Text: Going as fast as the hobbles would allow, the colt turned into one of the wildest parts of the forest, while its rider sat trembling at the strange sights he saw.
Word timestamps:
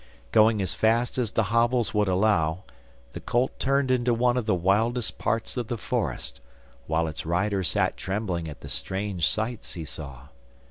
Going 0.31 0.63
as 0.63 0.73
fast 0.73 1.19
as 1.19 1.31
the 1.33 1.43
hobbles 1.53 1.93
would 1.93 2.07
allow, 2.07 2.63
the 3.11 3.19
colt 3.19 3.59
turned 3.59 3.91
into 3.91 4.15
one 4.15 4.35
of 4.35 4.47
the 4.47 4.55
wildest 4.55 5.19
parts 5.19 5.55
of 5.57 5.67
the 5.67 5.77
forest, 5.77 6.41
while 6.87 7.07
its 7.07 7.23
rider 7.23 7.63
sat 7.63 7.97
trembling 7.97 8.47
at 8.49 8.61
the 8.61 8.67
strange 8.69 9.27
sights 9.27 9.75
he 9.75 9.85
saw. 9.85 10.29